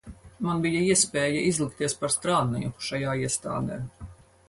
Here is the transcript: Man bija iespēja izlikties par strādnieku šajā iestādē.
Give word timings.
Man 0.45 0.63
bija 0.63 0.79
iespēja 0.93 1.45
izlikties 1.51 1.97
par 2.01 2.17
strādnieku 2.17 2.89
šajā 2.91 3.17
iestādē. 3.29 3.83